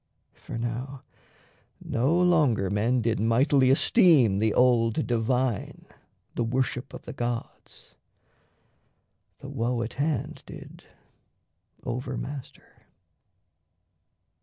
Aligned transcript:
For 0.33 0.57
now 0.57 1.03
no 1.79 2.17
longer 2.19 2.71
men 2.71 3.03
Did 3.03 3.19
mightily 3.19 3.69
esteem 3.69 4.39
the 4.39 4.51
old 4.51 5.05
Divine, 5.05 5.85
The 6.33 6.43
worship 6.43 6.91
of 6.95 7.03
the 7.03 7.13
gods: 7.13 7.93
the 9.37 9.49
woe 9.49 9.83
at 9.83 9.93
hand 10.01 10.41
Did 10.47 10.85
over 11.83 12.17
master. 12.17 12.87